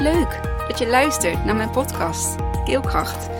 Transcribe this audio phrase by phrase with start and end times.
[0.00, 3.30] Leuk dat je luistert naar mijn podcast Keelkracht.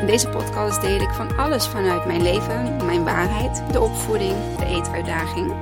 [0.00, 4.66] In deze podcast deel ik van alles vanuit mijn leven, mijn waarheid, de opvoeding, de
[4.66, 5.52] eetuitdaging.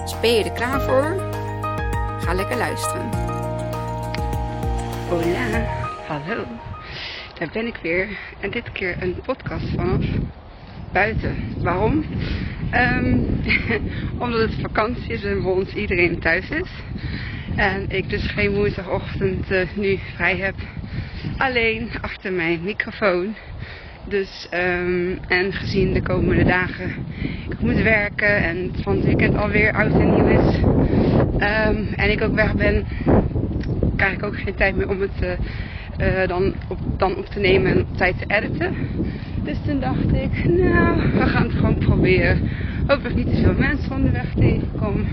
[0.00, 1.30] Dus ben je er klaar voor?
[2.20, 3.08] Ga lekker luisteren.
[5.08, 5.64] Hola,
[6.06, 6.44] hallo.
[7.38, 8.08] Daar ben ik weer.
[8.40, 10.04] En dit keer een podcast vanaf
[10.92, 11.54] buiten.
[11.62, 12.04] Waarom?
[12.70, 13.18] Ehm,
[14.22, 16.68] omdat het vakantie is en voor ons iedereen thuis is.
[17.60, 20.54] En ik dus geen woensdagochtend uh, nu vrij heb.
[21.36, 23.34] Alleen achter mijn microfoon.
[24.08, 26.94] Dus, um, en gezien de komende dagen
[27.48, 30.56] ik moet werken en van het weekend alweer oud en nieuw is.
[31.32, 32.86] Um, en ik ook weg ben,
[33.96, 35.30] krijg ik ook geen tijd meer om het uh,
[36.22, 38.74] uh, dan, op, dan op te nemen en op tijd te editen.
[39.42, 42.48] Dus toen dacht ik, nou, we gaan het gewoon proberen.
[42.90, 45.06] Hopelijk niet te veel mensen onderweg tegenkomen.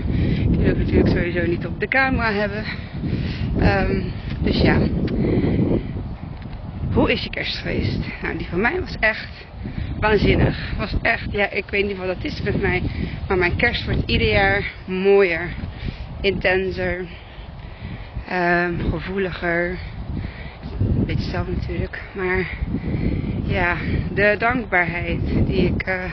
[0.48, 2.64] Die wil ik natuurlijk sowieso niet op de camera hebben.
[3.60, 4.78] Um, dus ja.
[6.92, 7.98] Hoe is je kerst geweest?
[8.22, 9.46] Nou, die van mij was echt
[10.00, 10.74] waanzinnig.
[10.76, 12.82] Was echt, ja, ik weet niet wat dat is met mij.
[13.28, 15.48] Maar mijn kerst wordt ieder jaar mooier.
[16.20, 17.04] Intenser.
[18.32, 19.78] Um, gevoeliger.
[20.80, 22.02] Een beetje zelf natuurlijk.
[22.14, 22.46] Maar
[23.46, 23.76] ja,
[24.14, 26.04] de dankbaarheid die ik, uh,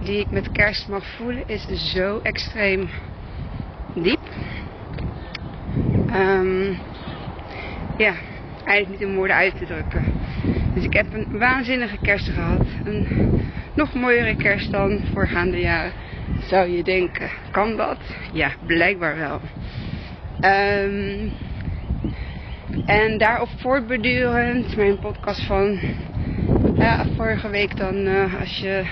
[0.00, 2.88] die ik met kerst mag voelen is zo extreem
[3.94, 4.20] diep.
[6.14, 6.78] Um,
[7.96, 8.14] ja,
[8.64, 10.04] eigenlijk niet in woorden uit te drukken.
[10.74, 12.66] Dus ik heb een waanzinnige kerst gehad.
[12.84, 13.40] Een
[13.74, 15.92] nog mooiere kerst dan voorgaande jaren.
[16.40, 17.98] Zou je denken, kan dat?
[18.32, 19.40] Ja, blijkbaar wel.
[20.40, 21.32] Um,
[22.86, 25.78] en daarop voortbedurend mijn podcast van
[27.16, 28.84] vorige week dan uh, als je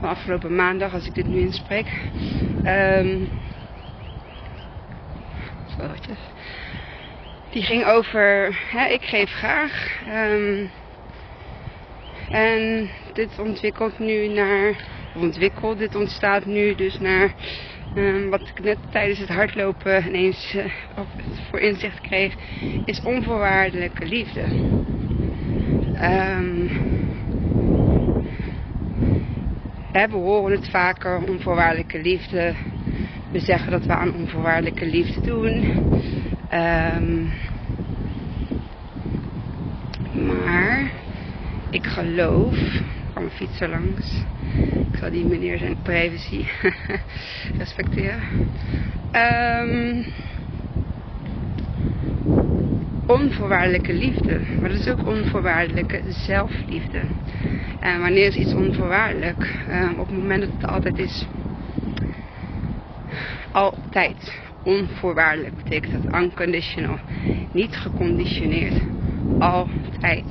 [0.00, 1.86] van afgelopen maandag als ik dit nu inspreek.
[2.66, 3.28] Um,
[7.50, 10.00] die ging over hè, ik geef graag.
[10.08, 10.70] Um,
[12.30, 14.76] en dit ontwikkelt nu naar
[15.14, 17.34] ontwikkeld, dit ontstaat nu dus naar
[17.96, 20.64] um, wat ik net tijdens het hardlopen ineens uh,
[21.50, 22.34] voor inzicht kreeg,
[22.84, 24.44] is onvoorwaardelijke liefde.
[29.96, 32.54] We horen het vaker, onvoorwaardelijke liefde.
[33.32, 35.64] We zeggen dat we aan onvoorwaardelijke liefde doen.
[36.52, 37.32] Um,
[40.26, 40.90] maar
[41.70, 43.28] ik geloof, er kwam
[43.60, 44.22] een langs.
[44.92, 46.44] Ik zal die meneer zijn privacy
[47.58, 48.22] respecteren.
[49.12, 50.04] Um,
[53.06, 54.40] onvoorwaardelijke liefde.
[54.60, 57.00] Maar dat is ook onvoorwaardelijke zelfliefde.
[57.80, 59.54] En wanneer is iets onvoorwaardelijk?
[59.70, 61.26] Um, op het moment dat het altijd is.
[63.52, 64.40] Altijd.
[64.62, 66.98] Onvoorwaardelijk betekent dat unconditional.
[67.52, 68.80] Niet geconditioneerd.
[69.38, 70.24] Altijd.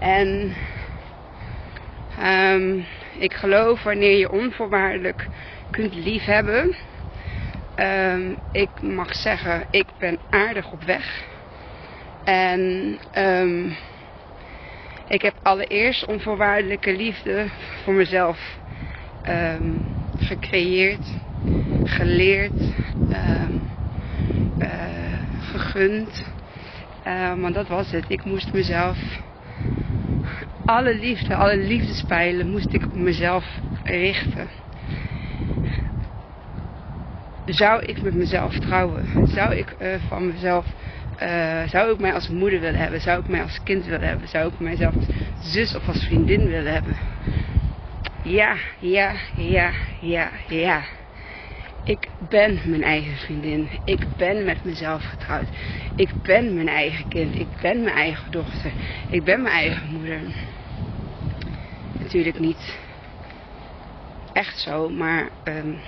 [0.00, 0.54] En
[2.22, 2.84] um,
[3.18, 5.28] ik geloof wanneer je onvoorwaardelijk
[5.70, 6.74] kunt liefhebben.
[7.76, 11.27] Um, ik mag zeggen, ik ben aardig op weg.
[12.28, 13.76] En um,
[15.08, 17.46] ik heb allereerst onvoorwaardelijke liefde
[17.84, 18.58] voor mezelf
[19.28, 19.80] um,
[20.18, 21.16] gecreëerd,
[21.84, 22.60] geleerd,
[23.10, 23.60] um,
[24.58, 24.68] uh,
[25.40, 26.24] gegund.
[27.36, 28.04] Maar dat was het.
[28.08, 28.98] Ik moest mezelf
[30.64, 33.44] alle liefde, alle liefdespijlen moest ik op mezelf
[33.84, 34.48] richten.
[37.44, 39.26] Zou ik met mezelf trouwen?
[39.26, 40.66] Zou ik uh, van mezelf
[41.22, 43.00] uh, zou ik mij als moeder willen hebben?
[43.00, 44.28] Zou ik mij als kind willen hebben?
[44.28, 45.06] Zou ik mijzelf als
[45.40, 46.96] zus of als vriendin willen hebben?
[48.22, 50.82] Ja, ja, ja, ja, ja.
[51.84, 53.68] Ik ben mijn eigen vriendin.
[53.84, 55.46] Ik ben met mezelf getrouwd.
[55.96, 57.34] Ik ben mijn eigen kind.
[57.34, 58.72] Ik ben mijn eigen dochter.
[59.10, 60.20] Ik ben mijn eigen moeder.
[61.98, 62.78] Natuurlijk niet
[64.32, 65.80] echt zo, maar um,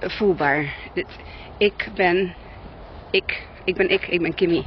[0.00, 0.74] voelbaar.
[1.58, 2.34] Ik ben
[3.10, 3.46] ik.
[3.64, 4.06] Ik ben ik.
[4.06, 4.64] Ik ben Kimmy.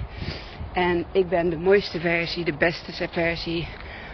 [0.73, 3.67] En ik ben de mooiste versie, de beste versie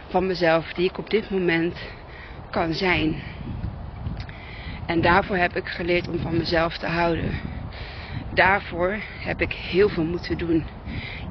[0.10, 1.78] van mezelf die ik op dit moment
[2.52, 3.22] kan zijn.
[4.86, 7.40] En daarvoor heb ik geleerd om van mezelf te houden.
[8.34, 10.66] Daarvoor heb ik heel veel moeten doen.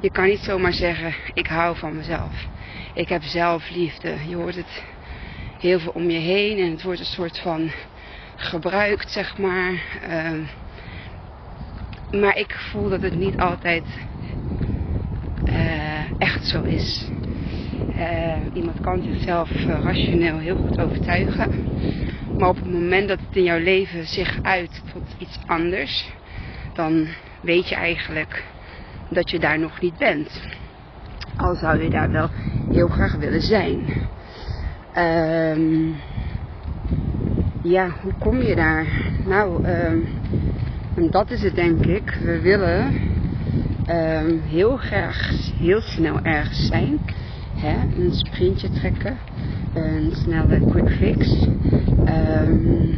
[0.01, 2.45] Je kan niet zomaar zeggen, ik hou van mezelf.
[2.93, 4.15] Ik heb zelfliefde.
[4.27, 4.83] Je hoort het
[5.59, 7.71] heel veel om je heen en het wordt een soort van
[8.37, 9.71] gebruikt, zeg maar.
[10.09, 10.47] Uh,
[12.21, 13.83] maar ik voel dat het niet altijd
[15.45, 17.09] uh, echt zo is.
[17.95, 21.65] Uh, iemand kan zichzelf uh, rationeel heel goed overtuigen.
[22.37, 26.11] Maar op het moment dat het in jouw leven zich uit tot iets anders,
[26.73, 27.07] dan
[27.41, 28.43] weet je eigenlijk
[29.09, 30.41] dat je daar nog niet bent.
[31.37, 32.29] Al zou je daar wel
[32.71, 34.07] heel graag willen zijn.
[34.97, 35.95] Um,
[37.67, 38.85] ja, hoe kom je daar?
[39.25, 39.63] Nou,
[40.95, 42.17] en dat is het denk ik.
[42.23, 42.85] We willen
[43.89, 46.99] um, heel graag heel snel ergens zijn.
[47.55, 48.03] Hè?
[48.03, 49.17] Een sprintje trekken.
[49.73, 51.47] Een snelle quick fix.
[52.07, 52.89] Um,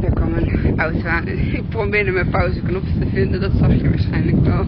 [0.00, 1.26] er kwam een auto aan.
[1.58, 3.40] Ik probeerde mijn pauzeknop te vinden.
[3.40, 4.66] Dat zag je waarschijnlijk wel.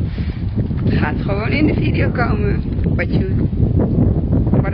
[0.84, 2.62] Het gaat gewoon in de video komen.
[2.82, 3.34] Wat je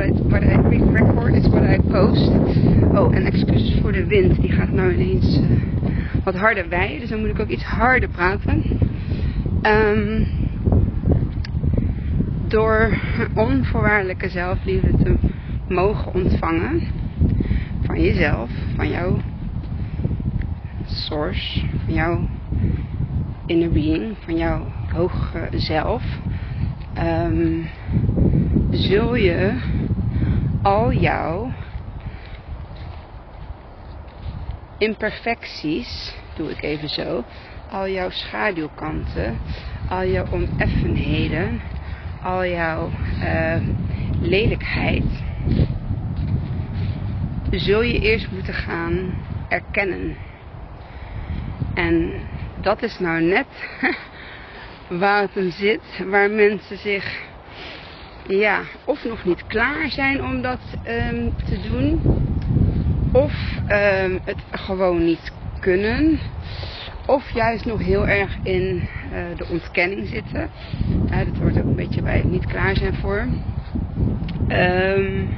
[0.09, 2.31] what I, what record is what I post.
[2.97, 4.41] Oh, en excuses voor de wind.
[4.41, 5.47] Die gaat nou ineens uh,
[6.25, 6.99] wat harder bij.
[7.01, 8.65] Dus dan moet ik ook iets harder praten.
[9.63, 10.27] Um,
[12.49, 12.99] door
[13.35, 15.15] onvoorwaardelijke zelfliefde te
[15.69, 16.83] mogen ontvangen
[17.83, 19.17] van jezelf, van jouw
[20.87, 22.29] source, van jouw
[23.47, 26.03] inner being, van jouw hoge zelf,
[26.99, 27.67] um,
[28.71, 29.53] zul je
[30.63, 31.53] al jouw
[34.79, 37.25] imperfecties, doe ik even zo,
[37.71, 39.39] al jouw schaduwkanten,
[39.89, 41.61] al jouw oneffenheden,
[42.23, 42.91] al jouw
[43.23, 43.57] uh,
[44.21, 45.05] lelijkheid,
[47.51, 49.15] zul je eerst moeten gaan
[49.49, 50.17] erkennen.
[51.75, 52.13] En
[52.61, 53.47] dat is nou net
[55.01, 57.29] waar het hem zit, waar mensen zich
[58.39, 60.61] ja, of nog niet klaar zijn om dat
[61.13, 62.01] um, te doen,
[63.13, 63.33] of
[63.63, 66.19] um, het gewoon niet kunnen,
[67.07, 68.83] of juist nog heel erg in
[69.13, 70.51] uh, de ontkenning zitten.
[71.09, 73.27] Dat hoort ook een beetje bij het niet klaar zijn voor.
[74.49, 75.29] Um,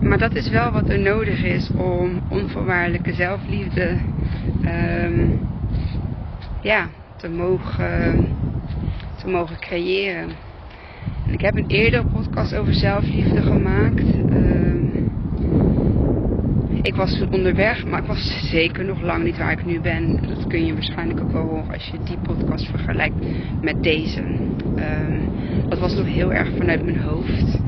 [0.00, 3.98] maar dat is wel wat er nodig is om onvoorwaardelijke zelfliefde
[6.60, 8.28] ja, te, mogen,
[9.16, 10.30] te mogen creëren.
[11.30, 14.04] Ik heb een eerdere podcast over zelfliefde gemaakt.
[14.30, 14.74] Uh,
[16.82, 20.20] ik was onderweg, maar ik was zeker nog lang niet waar ik nu ben.
[20.28, 23.14] Dat kun je waarschijnlijk ook wel horen als je die podcast vergelijkt
[23.60, 24.22] met deze.
[24.76, 24.86] Uh,
[25.68, 27.58] dat was nog heel erg vanuit mijn hoofd.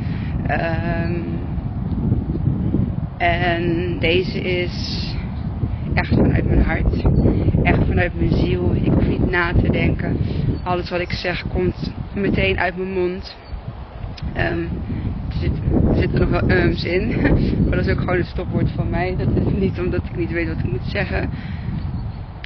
[0.47, 1.11] Uh,
[3.19, 5.07] en deze is
[5.95, 7.03] echt vanuit mijn hart.
[7.63, 8.75] Echt vanuit mijn ziel.
[8.75, 10.17] Ik hoef niet na te denken.
[10.63, 13.37] Alles wat ik zeg komt meteen uit mijn mond.
[14.51, 14.69] Um,
[15.29, 15.53] er, zit,
[15.89, 17.21] er zitten nog wel ums in.
[17.67, 19.17] maar dat is ook gewoon een stopwoord van mij.
[19.17, 21.31] Dat is niet omdat ik niet weet wat ik moet zeggen.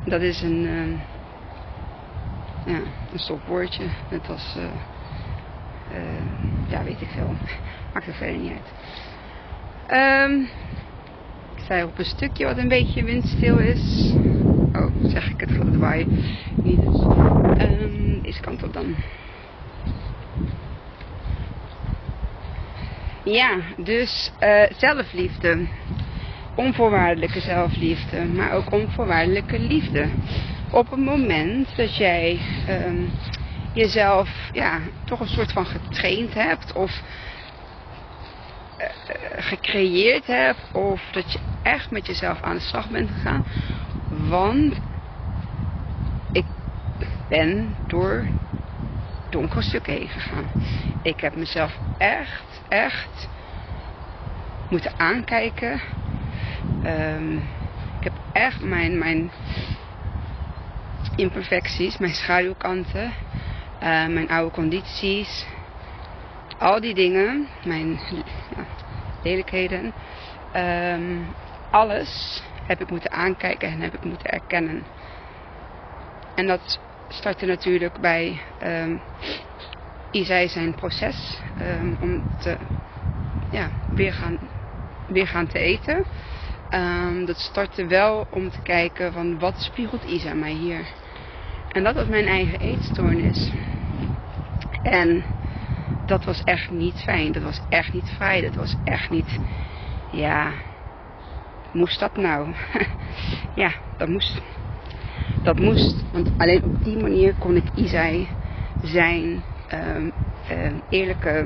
[0.05, 0.99] Dat is een, uh,
[2.67, 2.81] ja,
[3.13, 3.85] een stopwoordje.
[4.11, 4.65] Net als, uh,
[5.93, 7.35] uh, ja, weet ik veel.
[7.93, 10.31] Maakt er verder niet uit.
[10.31, 10.41] Um,
[11.57, 14.15] ik sta op een stukje wat een beetje windstil is.
[14.73, 16.25] Oh, zeg ik het het waaien.
[16.63, 17.01] Niet dus.
[17.01, 18.07] Um,
[18.41, 18.95] kant op dan.
[23.27, 25.67] Ja, dus uh, zelfliefde.
[26.55, 30.09] Onvoorwaardelijke zelfliefde, maar ook onvoorwaardelijke liefde.
[30.71, 32.39] Op het moment dat jij
[32.69, 33.11] um,
[33.73, 37.03] jezelf ja, toch een soort van getraind hebt of
[38.79, 38.87] uh,
[39.37, 43.45] gecreëerd hebt of dat je echt met jezelf aan de slag bent gegaan.
[44.29, 44.81] Want
[46.33, 46.45] ik
[47.29, 48.27] ben door
[49.37, 50.47] donkere stukken heen gegaan.
[51.03, 53.29] Ik heb mezelf echt echt
[54.69, 55.81] moeten aankijken.
[56.85, 57.37] Um,
[57.99, 59.31] ik heb echt mijn, mijn
[61.17, 65.47] imperfecties, mijn schaduwkanten, uh, mijn oude condities,
[66.59, 67.89] al die dingen, mijn
[68.57, 68.65] ja,
[69.23, 69.93] lelijkheden,
[70.57, 71.27] um,
[71.71, 74.85] alles heb ik moeten aankijken en heb ik moeten erkennen.
[76.35, 79.01] En dat startte natuurlijk bij um,
[80.11, 82.57] Isai zijn proces um, om te,
[83.51, 84.39] ja, weer, gaan,
[85.07, 86.05] weer gaan te eten.
[86.71, 90.87] Um, dat startte wel om te kijken van wat spiegelt Isa mij hier.
[91.73, 93.51] En dat was mijn eigen eetstoornis.
[94.83, 95.25] En
[96.07, 97.33] dat was echt niet fijn.
[97.33, 98.41] Dat was echt niet vrij.
[98.41, 99.39] Dat was echt niet,
[100.13, 100.53] ja,
[101.73, 102.55] moest dat nou?
[103.55, 104.41] ja, dat moest.
[105.47, 106.05] Dat moest.
[106.13, 108.29] Want alleen op die manier kon ik Isai
[108.83, 110.13] zijn um,
[110.51, 111.45] um, eerlijke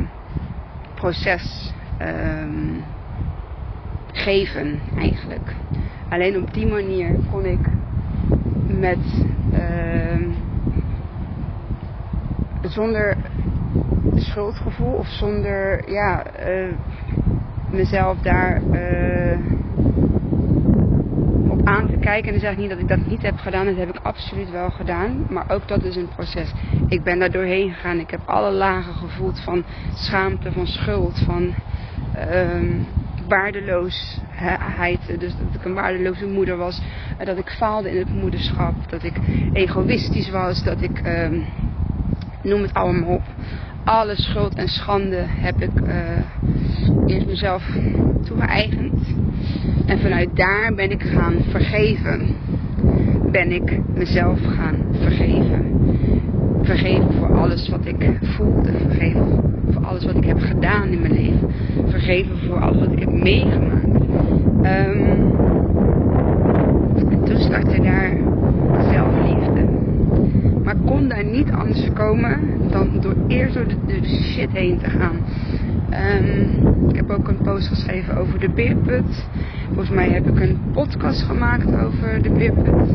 [0.94, 2.82] proces um,
[4.12, 5.54] geven eigenlijk.
[6.08, 7.58] Alleen op die manier kon ik
[8.66, 8.98] met
[12.62, 13.16] zonder
[14.14, 16.72] schuldgevoel of zonder ja uh,
[17.70, 19.59] mezelf daar te
[22.10, 22.26] kijken.
[22.26, 24.50] En dan zeg ik niet dat ik dat niet heb gedaan, dat heb ik absoluut
[24.50, 25.26] wel gedaan.
[25.28, 26.52] Maar ook dat is een proces.
[26.88, 27.98] Ik ben daar doorheen gegaan.
[27.98, 29.64] Ik heb alle lagen gevoeld van
[29.94, 31.54] schaamte, van schuld, van
[32.16, 32.80] uh,
[33.28, 35.00] waardeloosheid.
[35.06, 36.82] Dus dat ik een waardeloze moeder was.
[37.24, 38.74] Dat ik faalde in het moederschap.
[38.88, 39.16] Dat ik
[39.52, 40.62] egoïstisch was.
[40.62, 41.42] Dat ik, uh,
[42.42, 43.22] noem het allemaal op
[43.84, 45.94] alle schuld en schande heb ik uh,
[47.06, 47.62] eerst mezelf
[48.24, 49.14] toegeëigend.
[49.86, 52.36] En vanuit daar ben ik gaan vergeven.
[53.30, 55.78] Ben ik mezelf gaan vergeven.
[56.62, 58.72] Vergeven voor alles wat ik voelde.
[58.88, 61.50] Vergeven voor alles wat ik heb gedaan in mijn leven.
[61.88, 63.84] Vergeven voor alles wat ik heb meegemaakt.
[64.62, 65.38] Um,
[67.10, 68.16] en toen startte daar
[68.92, 69.39] zelfliefde.
[70.70, 72.38] Maar kon daar niet anders komen
[72.70, 75.16] dan door eerst door de, shit heen te gaan.
[76.22, 79.26] Um, ik heb ook een post geschreven over de beerput.
[79.66, 82.94] Volgens mij heb ik een podcast gemaakt over de beerput.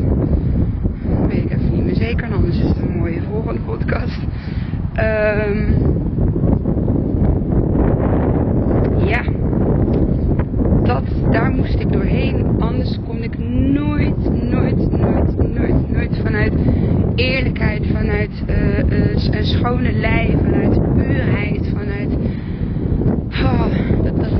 [1.28, 4.20] Weet ik even niet meer zeker, anders is het een mooie volgende podcast.
[4.96, 5.74] Um,
[9.06, 9.22] ja,
[10.82, 12.46] dat, daar moest ik doorheen.
[12.58, 16.52] Anders kon ik nooit, nooit, nooit, nooit, nooit vanuit
[17.16, 22.12] eerlijkheid, vanuit uh, uh, een schone lei, vanuit puurheid, vanuit
[23.42, 23.66] oh,
[24.02, 24.32] dat, dat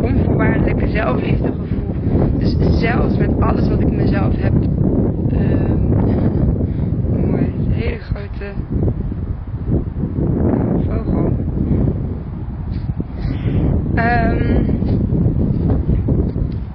[0.00, 1.94] onvoorwaardelijke zelfliefdegevoel.
[2.38, 4.52] Dus zelfs met alles wat ik mezelf heb.
[5.32, 5.74] Uh,
[7.30, 8.52] mooi, een hele grote
[10.88, 11.32] vogel.
[13.94, 14.66] Um,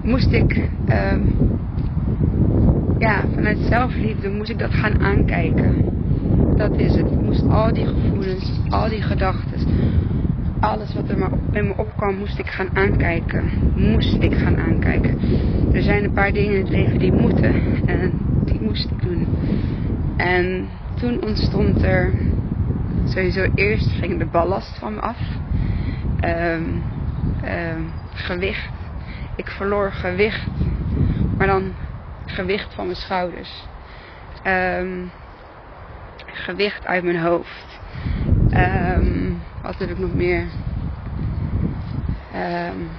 [0.01, 1.35] moest ik um,
[2.99, 5.95] ja, vanuit zelfliefde moest ik dat gaan aankijken.
[6.55, 7.11] Dat is het.
[7.11, 9.59] Ik moest al die gevoelens, al die gedachten,
[10.59, 13.71] alles wat er in me opkwam, moest ik gaan aankijken.
[13.75, 15.19] Moest ik gaan aankijken.
[15.73, 17.53] Er zijn een paar dingen in het leven die moeten
[17.85, 18.11] en
[18.45, 19.27] die moest ik doen.
[20.17, 22.13] En toen ontstond er
[23.05, 25.17] sowieso eerst ging de ballast van me af.
[26.21, 26.83] Um,
[27.45, 28.69] um, gewicht.
[29.35, 30.47] Ik verloor gewicht.
[31.37, 31.73] Maar dan
[32.25, 33.67] gewicht van mijn schouders.
[34.79, 35.09] Um,
[36.25, 37.65] gewicht uit mijn hoofd.
[39.61, 40.45] Wat heb ik nog meer?
[42.37, 42.89] Um,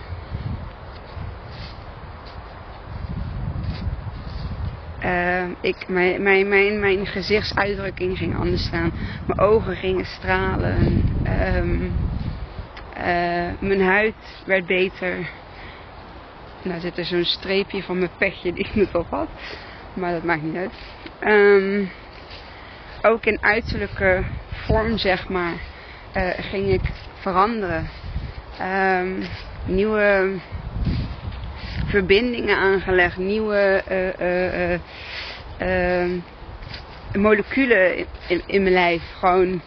[5.04, 8.92] Uh, ik, mijn, mijn, mijn, mijn gezichtsuitdrukking ging anders staan.
[9.26, 11.04] Mijn ogen gingen stralen.
[11.56, 11.92] Um,
[12.96, 14.14] uh, mijn huid
[14.46, 15.30] werd beter.
[16.62, 19.28] Nou zit er zo'n streepje van mijn petje die ik niet op had.
[19.94, 20.72] Maar dat maakt niet uit.
[23.02, 25.54] Ook in uiterlijke vorm, zeg maar,
[26.16, 26.82] uh, ging ik
[27.14, 27.88] veranderen.
[28.60, 29.22] Um,
[29.66, 30.34] nieuwe
[31.86, 33.82] verbindingen aangelegd, nieuwe
[34.20, 34.72] uh,
[35.68, 36.10] uh,
[37.12, 39.02] moleculen in, in, in, mijn lijf.
[39.18, 39.60] Gewoon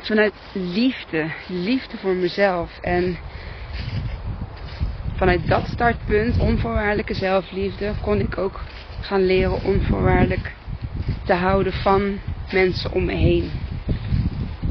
[0.00, 2.78] vanuit liefde, liefde voor mezelf.
[2.80, 3.16] En
[5.16, 8.60] vanuit dat startpunt, onvoorwaardelijke zelfliefde, kon ik ook
[9.00, 10.54] gaan leren onvoorwaardelijk
[11.24, 12.18] te houden van
[12.52, 13.50] mensen om me heen.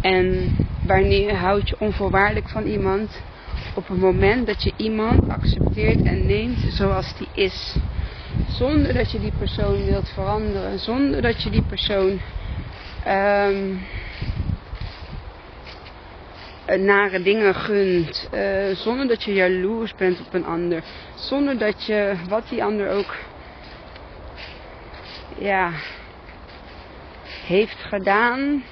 [0.01, 0.55] En
[0.87, 3.21] wanneer houd je onvoorwaardelijk van iemand?
[3.75, 7.75] Op het moment dat je iemand accepteert en neemt zoals die is.
[8.47, 10.79] Zonder dat je die persoon wilt veranderen.
[10.79, 12.19] Zonder dat je die persoon
[13.07, 13.81] um,
[16.73, 18.29] nare dingen gunt.
[18.33, 20.83] Uh, zonder dat je jaloers bent op een ander.
[21.15, 23.15] Zonder dat je wat die ander ook
[25.37, 25.71] ja,
[27.45, 28.63] heeft gedaan.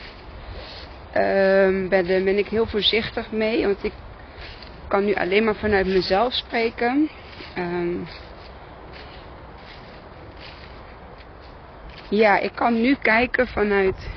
[1.15, 3.65] Um, ben, daar ben ik heel voorzichtig mee.
[3.65, 3.91] Want ik
[4.87, 7.09] kan nu alleen maar vanuit mezelf spreken.
[7.57, 8.07] Um,
[12.09, 14.09] ja, ik kan nu kijken vanuit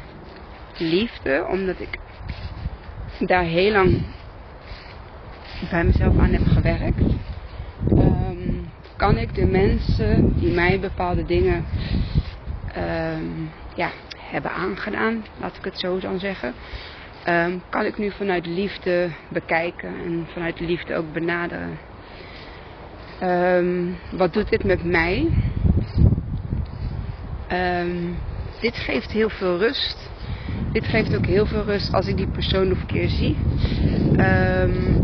[0.79, 1.47] liefde.
[1.51, 1.99] Omdat ik
[3.19, 4.03] daar heel lang
[5.71, 7.01] bij mezelf aan heb gewerkt.
[7.91, 11.65] Um, kan ik de mensen die mij bepaalde dingen
[13.75, 13.91] ja,
[14.43, 16.55] hebben aangedaan, laat ik het zo dan zeggen,
[17.29, 21.79] um, kan ik nu vanuit liefde bekijken en vanuit liefde ook benaderen.
[23.23, 25.31] Um, wat doet dit met mij?
[27.53, 28.17] Um,
[28.61, 30.11] dit geeft heel veel rust.
[30.73, 33.37] Dit geeft ook heel veel rust als ik die persoon nog een keer zie.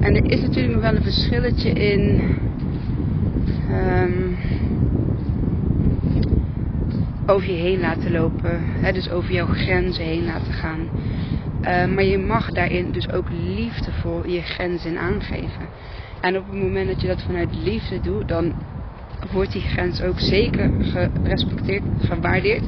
[0.00, 2.20] en er is natuurlijk nog wel een verschilletje in
[7.32, 8.60] over je heen laten lopen.
[8.64, 10.88] Hè, dus over jouw grenzen heen laten gaan.
[11.94, 15.68] maar je mag daarin dus ook liefdevol je grenzen aangeven.
[16.20, 18.54] En op het moment dat je dat vanuit liefde doet, dan
[19.32, 22.64] wordt die grens ook zeker gerespecteerd, gewaardeerd.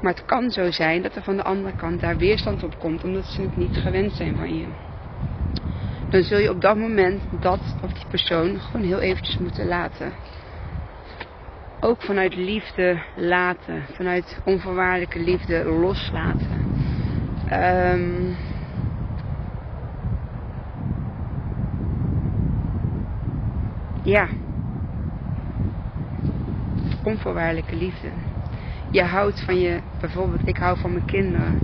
[0.00, 3.04] Maar het kan zo zijn dat er van de andere kant daar weerstand op komt,
[3.04, 4.66] omdat ze het niet gewend zijn van je.
[6.10, 10.12] Dan zul je op dat moment dat of die persoon gewoon heel eventjes moeten laten.
[11.84, 16.64] Ook vanuit liefde laten, vanuit onvoorwaardelijke liefde loslaten.
[17.52, 18.36] Um,
[24.02, 24.28] ja,
[27.02, 28.08] onvoorwaardelijke liefde.
[28.90, 31.58] Je houdt van je, bijvoorbeeld, ik hou van mijn kinderen.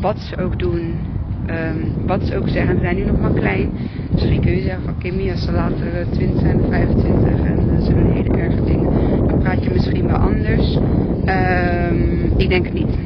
[0.00, 0.98] Wat ze ook doen,
[1.46, 2.74] um, wat ze ook zeggen.
[2.74, 3.72] Ze zijn nu nog maar klein.
[4.12, 7.84] Misschien kun je zeggen van Kimmy, als ze later 20 zijn of 25 en uh,
[7.84, 9.11] ze doen hele erge dingen,
[9.42, 10.76] praat je misschien wel anders.
[11.24, 12.98] Um, ik denk het niet.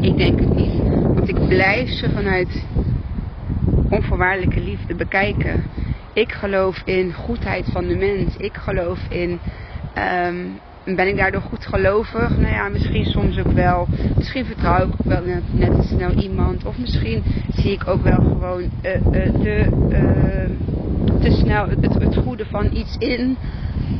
[0.00, 0.82] Ik denk het niet.
[1.14, 2.64] Want ik blijf ze vanuit
[3.90, 5.62] onvoorwaardelijke liefde bekijken.
[6.12, 8.36] Ik geloof in goedheid van de mens.
[8.36, 9.38] Ik geloof in.
[10.26, 12.38] Um, ben ik daardoor goed gelovig?
[12.38, 13.88] Nou ja, misschien soms ook wel.
[14.16, 16.64] Misschien vertrouw ik ook wel net, net te snel iemand.
[16.64, 17.22] Of misschien
[17.54, 22.68] zie ik ook wel gewoon uh, uh, te, uh, te snel het, het, goede van
[22.72, 23.36] iets in.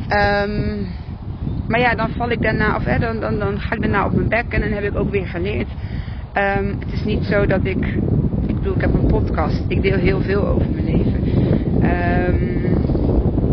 [0.09, 0.87] Um,
[1.67, 4.13] maar ja, dan val ik daarna, of hè, dan, dan, dan ga ik daarna op
[4.13, 5.67] mijn bek en dan heb ik ook weer geleerd.
[6.57, 7.85] Um, het is niet zo dat ik,
[8.47, 9.63] ik bedoel, ik heb een podcast.
[9.67, 11.23] Ik deel heel veel over mijn leven.
[11.75, 12.63] Um,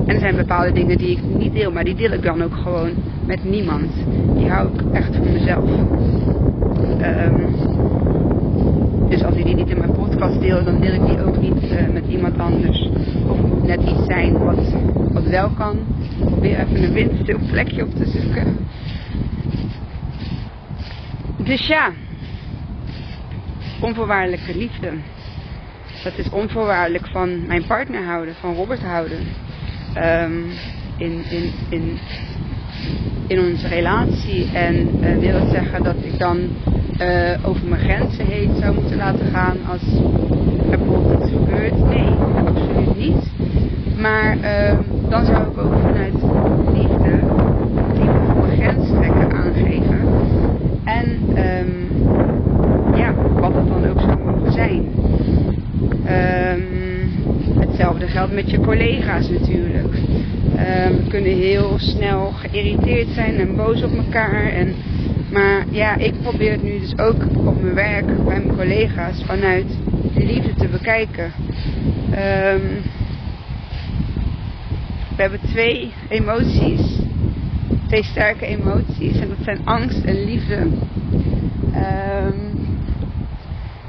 [0.07, 2.55] en er zijn bepaalde dingen die ik niet deel, maar die deel ik dan ook
[2.55, 2.91] gewoon
[3.27, 3.91] met niemand.
[4.37, 5.71] Die hou ik echt voor mezelf.
[7.01, 7.61] Um,
[9.13, 11.63] dus als ik die niet in mijn podcast deel, dan deel ik die ook niet
[11.63, 12.89] uh, met iemand anders.
[13.29, 14.75] Of het moet net iets zijn wat,
[15.13, 15.79] wat wel kan.
[16.19, 18.57] Probeer even een windstil plekje op te zoeken.
[21.37, 21.91] Dus ja,
[23.81, 24.91] onvoorwaardelijke liefde.
[26.05, 29.19] Dat is onvoorwaardelijk van mijn partner houden, van Robert houden.
[29.97, 30.45] Um,
[30.97, 31.99] in, in, in,
[33.27, 34.51] in onze relatie.
[34.53, 36.49] En uh, wil dat zeggen dat ik dan
[37.01, 39.83] uh, over mijn grenzen heen zou moeten laten gaan als
[40.71, 41.89] er bijvoorbeeld iets gebeurt?
[41.89, 42.09] Nee,
[42.47, 43.31] absoluut niet.
[43.99, 44.79] Maar uh,
[45.09, 46.15] dan zou ik ook vanuit
[46.73, 47.19] liefde,
[47.93, 50.01] liefde voor grenstrekken aangeven.
[50.85, 51.89] En um,
[52.97, 54.85] ja, wat het dan ook zou mogen zijn.
[56.57, 56.81] Um,
[57.59, 59.95] Hetzelfde geldt met je collega's natuurlijk.
[60.97, 64.53] We kunnen heel snel geïrriteerd zijn en boos op elkaar.
[64.53, 64.75] En,
[65.33, 69.79] maar ja, ik probeer het nu dus ook op mijn werk bij mijn collega's vanuit
[70.15, 71.33] liefde te bekijken.
[72.11, 72.83] Um,
[75.17, 76.99] we hebben twee emoties,
[77.87, 80.57] twee sterke emoties en dat zijn angst en liefde.
[81.75, 82.61] Um,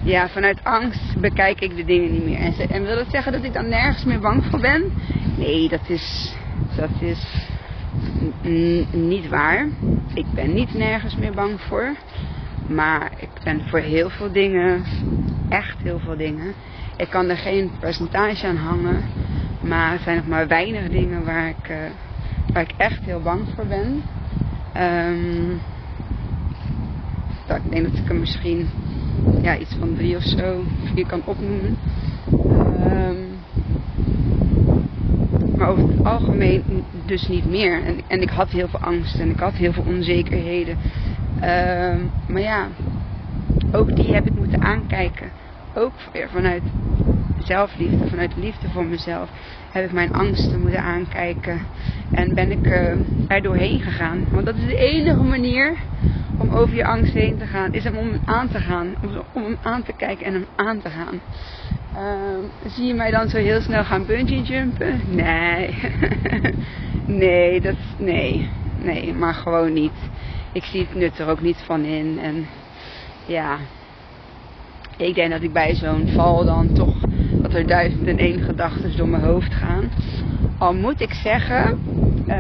[0.04, 2.40] ja, vanuit angst bekijk ik de dingen niet meer.
[2.40, 4.84] En, en wil dat zeggen dat ik dan nergens meer bang voor ben?
[5.38, 6.36] Nee, dat is,
[6.76, 7.52] dat is
[8.92, 9.68] niet waar.
[10.14, 11.96] Ik ben niet nergens meer bang voor.
[12.68, 14.84] Maar ik ben voor heel veel dingen,
[15.50, 16.54] echt heel veel dingen.
[16.98, 19.04] Ik kan er geen percentage aan hangen.
[19.62, 21.78] Maar er zijn nog maar weinig dingen waar ik, uh,
[22.54, 24.04] waar ik echt heel bang voor ben.
[24.78, 25.60] Um,
[27.48, 28.68] dat, ik denk dat ik er misschien
[29.42, 31.78] ja, iets van drie of zo, vier kan opnoemen.
[32.86, 33.34] Um,
[35.58, 36.64] maar over het algemeen
[37.06, 37.84] dus niet meer.
[37.84, 40.78] En, en ik had heel veel angst en ik had heel veel onzekerheden.
[41.36, 42.68] Um, maar ja,
[43.72, 45.30] ook die heb ik moeten aankijken.
[45.76, 46.64] Ook weer vanuit
[47.38, 49.30] zelfliefde, vanuit liefde voor mezelf,
[49.72, 51.62] heb ik mijn angsten moeten aankijken.
[52.12, 52.92] En ben ik uh,
[53.28, 54.26] er doorheen gegaan.
[54.32, 55.74] Want dat is de enige manier
[56.38, 58.96] om over je angst heen te gaan, is hem om hem aan te gaan.
[59.34, 61.20] Om hem aan te kijken en hem aan te gaan.
[61.96, 65.02] Uh, zie je mij dan zo heel snel gaan bungee jumpen?
[65.10, 65.76] Nee.
[67.24, 68.50] nee, dat nee.
[68.84, 70.10] Nee, maar gewoon niet.
[70.52, 72.20] Ik zie het nut er ook niet van in.
[72.22, 72.46] En
[73.26, 73.58] ja,
[74.98, 76.96] ik denk dat ik bij zo'n val dan toch
[77.42, 79.92] dat er duizend en één gedachten door mijn hoofd gaan.
[80.58, 81.80] Al moet ik zeggen,
[82.28, 82.36] uh,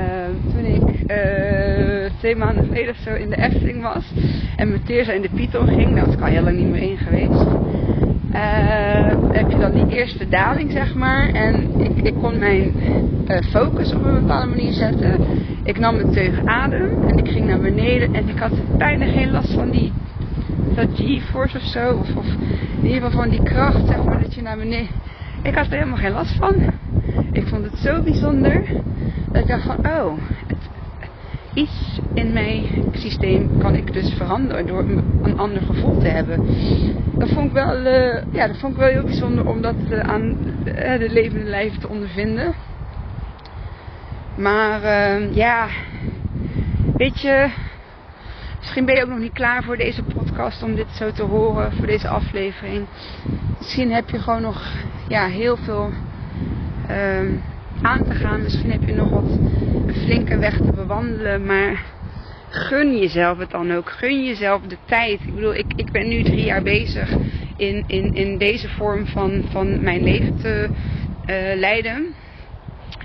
[0.53, 4.11] toen ik uh, twee maanden geleden of zo in de Efteling was
[4.55, 6.97] en met Teerza in de Python ging, daar was ik al lang niet meer in
[6.97, 7.45] geweest.
[8.33, 11.29] Uh, heb je dan die eerste daling, zeg maar.
[11.29, 12.73] En ik, ik kon mijn
[13.49, 15.19] focus op een bepaalde manier zetten.
[15.63, 19.31] Ik nam een teug adem en ik ging naar beneden en ik had bijna geen
[19.31, 19.91] last van die
[20.75, 21.93] G-force of zo.
[21.93, 22.25] Of, of
[22.81, 24.87] in ieder geval van die kracht, zeg maar, dat je naar beneden...
[25.41, 26.55] Ik had er helemaal geen last van.
[27.31, 28.63] Ik vond het zo bijzonder
[29.31, 30.13] dat ik dacht van, oh,
[30.47, 30.62] het,
[31.53, 34.79] iets in mijn systeem kan ik dus veranderen door
[35.23, 36.45] een ander gevoel te hebben.
[37.17, 39.99] Dat vond ik wel, uh, ja, dat vond ik wel heel bijzonder om dat uh,
[39.99, 42.53] aan uh, de levende lijf te ondervinden.
[44.35, 44.81] Maar
[45.31, 45.67] ja,
[46.97, 47.49] weet je,
[48.59, 51.71] misschien ben je ook nog niet klaar voor deze podcast om dit zo te horen,
[51.71, 52.85] voor deze aflevering.
[53.57, 54.71] Misschien heb je gewoon nog
[55.07, 55.89] ja, heel veel
[56.87, 57.27] ehm,
[57.83, 58.41] aan te gaan.
[58.41, 59.39] Misschien heb je nog wat
[60.03, 61.85] flinke weg te bewandelen, maar
[62.49, 63.89] gun jezelf het dan ook.
[63.89, 65.19] Gun jezelf de tijd.
[65.25, 67.09] Ik bedoel, ik, ik ben nu drie jaar bezig
[67.57, 72.13] in, in, in deze vorm van, van mijn leven te uh, leiden.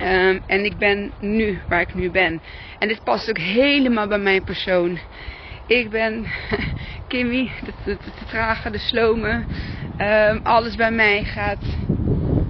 [0.03, 2.41] Um, en ik ben nu waar ik nu ben.
[2.79, 4.99] En dit past ook helemaal bij mijn persoon.
[5.67, 6.27] Ik ben
[7.09, 7.51] Kimmy,
[7.85, 9.45] de, trage, de slome.
[10.01, 11.65] Um, alles bij mij gaat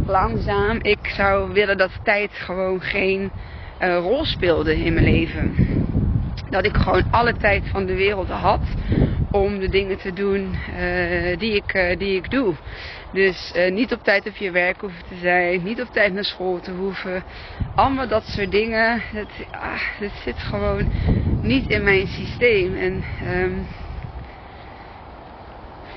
[0.09, 0.79] langzaam.
[0.83, 3.31] Ik zou willen dat tijd gewoon geen
[3.83, 5.55] uh, rol speelde in mijn leven.
[6.51, 8.61] Dat ik gewoon alle tijd van de wereld had
[9.31, 12.55] om de dingen te doen uh, die, ik, uh, die ik doe.
[13.13, 16.61] Dus niet op tijd op je werk hoeven te zijn, niet op tijd naar school
[16.61, 17.23] te hoeven.
[17.75, 19.01] Allemaal dat soort dingen.
[19.01, 19.81] Het, ah,
[20.25, 20.91] zit gewoon
[21.43, 22.77] niet in mijn systeem.
[22.77, 23.05] En
[23.43, 23.67] um,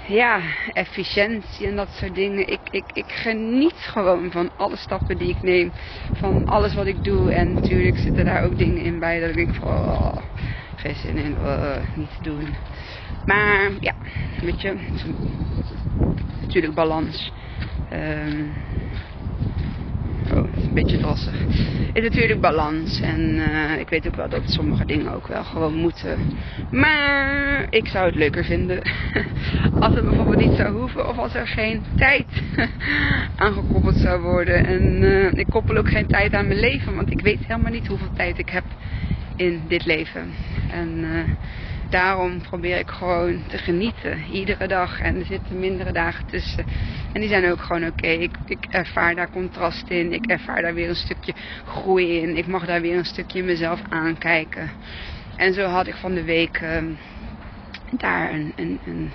[0.07, 0.41] ja,
[0.73, 2.47] efficiëntie en dat soort dingen.
[2.47, 5.71] Ik, ik, ik geniet gewoon van alle stappen die ik neem.
[6.13, 7.31] Van alles wat ik doe.
[7.31, 9.67] En natuurlijk zitten daar ook dingen in bij dat ik denk van...
[9.67, 10.17] Oh,
[10.75, 12.55] geen zin in, uh, niet te doen.
[13.25, 13.93] Maar ja,
[14.41, 14.77] weet je,
[16.41, 17.31] natuurlijk balans.
[17.91, 19.10] Oh, is
[20.71, 21.33] een beetje drossig.
[21.93, 23.01] Het is natuurlijk balans.
[23.01, 26.17] En uh, ik weet ook wel dat sommige dingen ook wel gewoon moeten.
[26.71, 28.81] Maar ik zou het leuker vinden
[29.79, 31.09] als het bijvoorbeeld niet zou hoeven.
[31.09, 32.25] Of als er geen tijd
[33.35, 34.65] aangekoppeld zou worden.
[34.65, 36.95] En uh, ik koppel ook geen tijd aan mijn leven.
[36.95, 38.63] Want ik weet helemaal niet hoeveel tijd ik heb
[39.35, 40.29] in dit leven.
[40.71, 41.19] En uh,
[41.91, 44.23] daarom probeer ik gewoon te genieten.
[44.31, 45.01] Iedere dag.
[45.01, 46.65] En er zitten mindere dagen tussen.
[47.13, 48.07] En die zijn ook gewoon oké.
[48.07, 50.13] Ik, ik ervaar daar contrast in.
[50.13, 51.33] Ik ervaar daar weer een stukje
[51.65, 52.37] groei in.
[52.37, 54.71] Ik mag daar weer een stukje mezelf aankijken.
[55.35, 56.77] En zo had ik van de week uh,
[57.91, 59.11] daar een, een, een,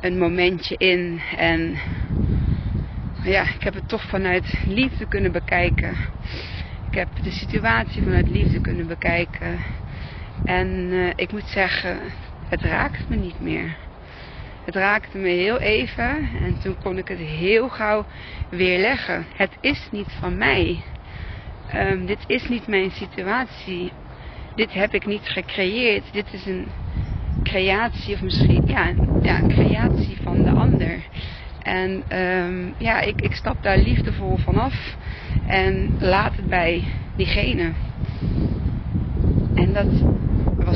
[0.00, 1.20] een momentje in.
[1.36, 1.78] En
[3.22, 5.96] ja, ik heb het toch vanuit liefde kunnen bekijken.
[6.90, 9.60] Ik heb de situatie vanuit liefde kunnen bekijken.
[10.44, 11.98] En uh, ik moet zeggen,
[12.48, 13.76] het raakt me niet meer.
[14.64, 18.06] Het raakte me heel even en toen kon ik het heel gauw
[18.48, 19.26] weerleggen.
[19.36, 20.82] Het is niet van mij.
[21.74, 23.92] Um, dit is niet mijn situatie.
[24.54, 26.04] Dit heb ik niet gecreëerd.
[26.12, 26.66] Dit is een
[27.42, 30.98] creatie, of misschien ja, ja een creatie van de ander.
[31.62, 34.96] En um, ja, ik, ik stap daar liefdevol vanaf
[35.46, 36.84] en laat het bij
[37.16, 37.72] diegene.
[39.54, 39.86] En dat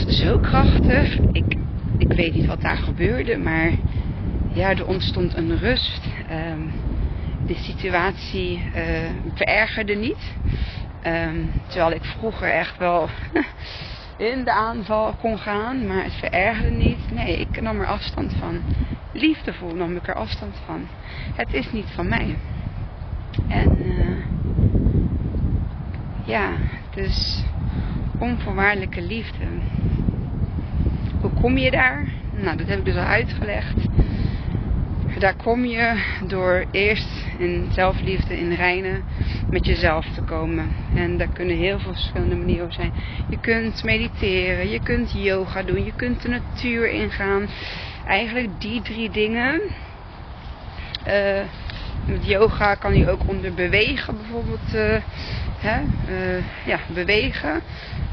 [0.04, 1.18] was zo krachtig.
[1.32, 1.56] Ik,
[1.98, 3.70] ik weet niet wat daar gebeurde, maar
[4.52, 6.00] ja, er ontstond een rust.
[6.52, 6.72] Um,
[7.46, 8.82] de situatie uh,
[9.34, 10.34] verergerde niet.
[11.06, 13.08] Um, terwijl ik vroeger echt wel
[14.30, 17.12] in de aanval kon gaan, maar het verergerde niet.
[17.12, 18.60] Nee, ik nam er afstand van.
[19.12, 20.86] Liefdevol nam ik er afstand van.
[21.34, 22.36] Het is niet van mij.
[23.48, 24.16] En uh,
[26.24, 26.48] ja,
[26.94, 27.44] dus
[28.20, 29.44] onvoorwaardelijke liefde.
[31.20, 32.08] Hoe kom je daar?
[32.36, 33.74] Nou, dat heb ik dus al uitgelegd.
[35.18, 39.02] Daar kom je door eerst in zelfliefde, in reinen
[39.50, 40.68] met jezelf te komen.
[40.94, 42.92] En daar kunnen heel veel verschillende manieren op zijn.
[43.28, 47.48] Je kunt mediteren, je kunt yoga doen, je kunt de natuur ingaan.
[48.06, 49.60] Eigenlijk die drie dingen.
[51.08, 51.40] Uh,
[52.10, 54.74] met yoga kan je ook onder bewegen bijvoorbeeld.
[54.74, 54.96] Uh,
[55.58, 57.62] hè, uh, ja, bewegen.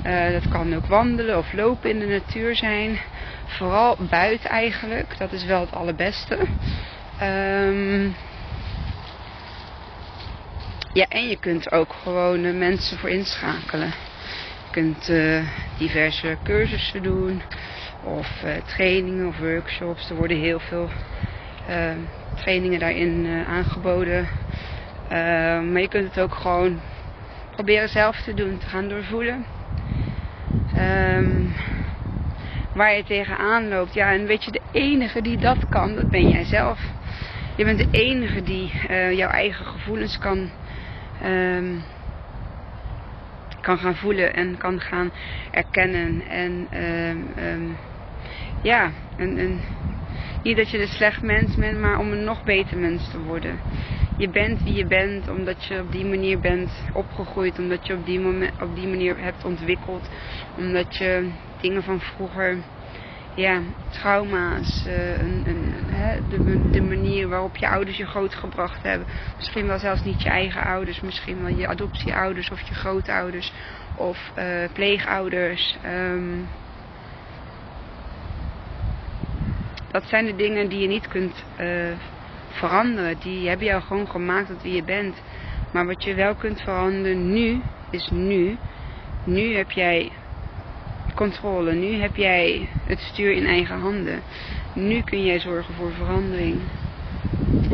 [0.05, 2.99] Uh, dat kan ook wandelen of lopen in de natuur zijn.
[3.45, 5.17] Vooral buiten eigenlijk.
[5.17, 6.37] Dat is wel het allerbeste.
[7.21, 8.15] Um,
[10.93, 13.87] ja, en je kunt ook gewoon mensen voor inschakelen.
[13.87, 15.11] Je kunt
[15.77, 17.41] diverse cursussen doen.
[18.03, 20.09] Of trainingen of workshops.
[20.09, 20.89] Er worden heel veel
[22.37, 24.27] trainingen daarin aangeboden.
[25.09, 26.79] Ehm, maar je kunt het ook gewoon
[27.51, 28.57] proberen zelf te doen.
[28.57, 29.45] Te gaan doorvoelen.
[30.77, 31.53] Um,
[32.73, 33.93] waar je tegenaan loopt.
[33.93, 36.79] Ja, en weet je, de enige die dat kan, dat ben jij zelf.
[37.55, 40.49] Je bent de enige die uh, jouw eigen gevoelens kan,
[41.25, 41.83] um,
[43.61, 45.11] kan gaan voelen en kan gaan
[45.51, 46.21] erkennen.
[46.29, 46.67] En
[47.37, 47.77] um,
[48.61, 49.61] ja, en, en,
[50.47, 53.59] niet dat je een slecht mens bent, maar om een nog beter mens te worden.
[54.17, 58.05] je bent wie je bent omdat je op die manier bent opgegroeid, omdat je op
[58.05, 60.09] die, moment, op die manier hebt ontwikkeld,
[60.57, 61.29] omdat je
[61.61, 62.57] dingen van vroeger,
[63.35, 69.07] ja, trauma's, uh, een, een, hè, de, de, manier waarop je ouders je grootgebracht hebben,
[69.37, 73.51] misschien wel zelfs niet je eigen ouders, misschien wel je adoptieouders of je grootouders
[73.95, 75.77] of uh, pleegouders.
[75.85, 76.47] Um,
[79.99, 81.67] dat zijn de dingen die je niet kunt uh,
[82.49, 83.15] veranderen.
[83.19, 85.15] Die hebben jou gewoon gemaakt tot wie je bent.
[85.71, 88.57] Maar wat je wel kunt veranderen nu, is nu.
[89.23, 90.11] Nu heb jij
[91.15, 91.73] controle.
[91.73, 94.19] Nu heb jij het stuur in eigen handen.
[94.73, 96.59] Nu kun jij zorgen voor verandering.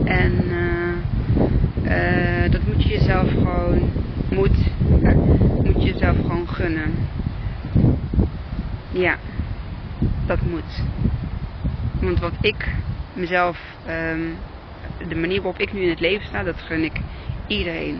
[0.03, 0.95] En uh,
[1.83, 3.91] uh, dat moet je jezelf gewoon,
[4.29, 4.57] moet,
[5.63, 6.93] moet je jezelf gewoon gunnen.
[8.91, 9.15] Ja,
[10.25, 10.83] dat moet.
[12.03, 12.67] Want wat ik
[13.13, 14.35] mezelf um,
[15.07, 16.99] de manier waarop ik nu in het leven sta, dat gun ik
[17.47, 17.99] iedereen.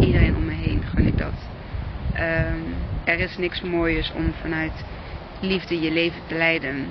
[0.00, 1.32] Iedereen om me heen gun ik dat.
[2.14, 4.84] Um, er is niks mooiers om vanuit
[5.40, 6.86] liefde je leven te leiden.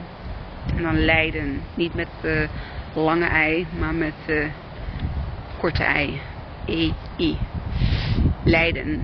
[0.76, 2.48] En dan leiden, niet met uh,
[2.94, 4.46] lange ei, maar met uh,
[5.58, 6.22] korte ei.
[6.66, 7.38] E-I.
[8.44, 9.02] Leiden.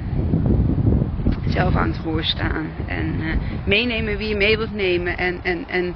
[1.45, 2.69] Zelf aan het roer staan.
[2.86, 3.34] En uh,
[3.65, 5.17] meenemen wie je mee wilt nemen.
[5.17, 5.95] En, en, en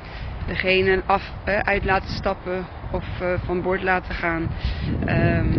[0.52, 4.50] degene af, uit laten stappen of uh, van boord laten gaan.
[5.08, 5.54] Um,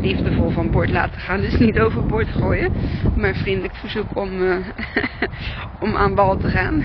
[0.00, 2.72] liefdevol van boord laten gaan, dus niet overboord gooien.
[3.16, 4.56] Maar vriendelijk verzoek om, uh,
[5.84, 6.84] om aan bal te gaan.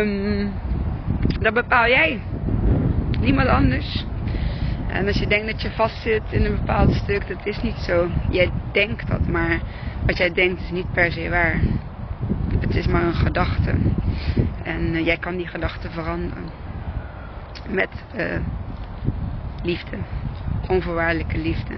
[0.00, 0.52] um,
[1.44, 2.20] dat bepaal jij.
[3.20, 4.04] Niemand anders.
[4.86, 8.08] En als je denkt dat je vastzit in een bepaald stuk, dat is niet zo.
[8.30, 9.60] Jij denkt dat, maar
[10.06, 11.60] wat jij denkt is niet per se waar.
[12.60, 13.70] Het is maar een gedachte.
[14.62, 16.44] En uh, jij kan die gedachte veranderen
[17.68, 18.24] met uh,
[19.62, 19.96] liefde.
[20.68, 21.74] Onvoorwaardelijke liefde.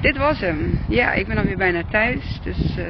[0.00, 0.78] Dit was hem.
[0.88, 2.40] Ja, ik ben alweer bijna thuis.
[2.42, 2.84] Dus uh,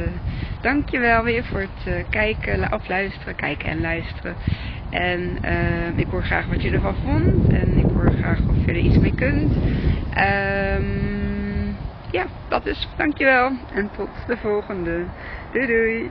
[0.60, 3.34] dankjewel weer voor het kijken of luisteren.
[3.34, 4.34] Kijken en luisteren.
[4.90, 5.38] En
[5.96, 7.48] ik hoor graag wat je ervan vond.
[7.52, 9.54] En ik hoor graag of je er iets mee kunt.
[10.16, 11.76] Um,
[12.10, 12.88] ja, dat is.
[12.96, 13.52] Dankjewel.
[13.74, 15.04] En tot de volgende.
[15.52, 16.10] Doei doei.